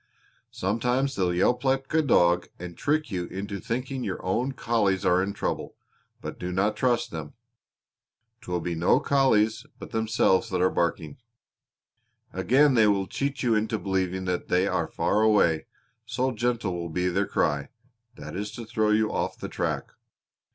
[0.49, 5.21] Sometimes they'll yelp like a dog and trick you into thinking your own collies are
[5.21, 5.75] in trouble;
[6.21, 7.33] but do not trust them.
[8.41, 11.17] 'Twill be no collies but themselves that are barking.
[12.33, 15.67] Again they will cheat you into believing that they are far away,
[16.07, 17.69] so gentle will be their cry;
[18.15, 19.91] that is to throw you off the track.